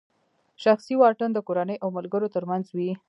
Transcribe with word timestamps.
شخصي 0.63 0.93
واټن 0.97 1.29
د 1.33 1.39
کورنۍ 1.47 1.77
او 1.83 1.87
ملګرو 1.97 2.33
ترمنځ 2.35 2.65
وي. 2.77 2.91